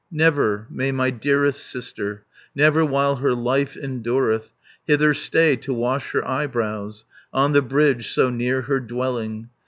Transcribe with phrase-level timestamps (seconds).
[0.11, 2.23] Never may my dearest sister,
[2.55, 4.51] Never while her life endureth,
[4.87, 9.51] 360 Hither stay to wash her eyebrows, On the bridge so near her dwelling.